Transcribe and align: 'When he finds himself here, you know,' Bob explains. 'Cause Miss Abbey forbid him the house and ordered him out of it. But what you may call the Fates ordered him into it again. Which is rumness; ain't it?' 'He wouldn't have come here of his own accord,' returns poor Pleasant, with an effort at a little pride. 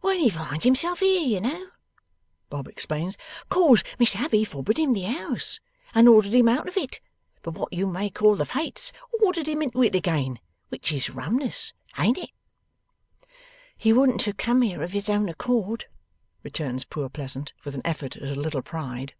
'When 0.00 0.18
he 0.18 0.28
finds 0.28 0.64
himself 0.64 0.98
here, 0.98 1.20
you 1.20 1.40
know,' 1.40 1.68
Bob 2.50 2.66
explains. 2.66 3.16
'Cause 3.48 3.84
Miss 3.96 4.16
Abbey 4.16 4.42
forbid 4.44 4.76
him 4.76 4.92
the 4.92 5.02
house 5.02 5.60
and 5.94 6.08
ordered 6.08 6.34
him 6.34 6.48
out 6.48 6.66
of 6.66 6.76
it. 6.76 7.00
But 7.42 7.54
what 7.54 7.72
you 7.72 7.86
may 7.86 8.10
call 8.10 8.34
the 8.34 8.44
Fates 8.44 8.90
ordered 9.24 9.46
him 9.46 9.62
into 9.62 9.80
it 9.84 9.94
again. 9.94 10.40
Which 10.68 10.90
is 10.90 11.10
rumness; 11.10 11.72
ain't 11.96 12.18
it?' 12.18 12.30
'He 13.76 13.92
wouldn't 13.92 14.24
have 14.24 14.36
come 14.36 14.62
here 14.62 14.82
of 14.82 14.90
his 14.90 15.08
own 15.08 15.28
accord,' 15.28 15.84
returns 16.42 16.84
poor 16.84 17.08
Pleasant, 17.08 17.52
with 17.64 17.76
an 17.76 17.82
effort 17.84 18.16
at 18.16 18.36
a 18.36 18.40
little 18.40 18.62
pride. 18.62 19.14